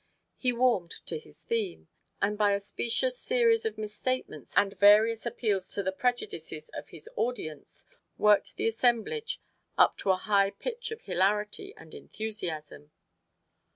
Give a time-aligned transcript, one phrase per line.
[0.35, 1.87] He warmed to his theme,
[2.23, 7.07] and by a specious series of misstatements and various appeals to the prejudices of his
[7.15, 7.85] audience
[8.17, 9.39] worked the assemblage
[9.77, 12.89] up to a high pitch of hilarity and enthusiasm.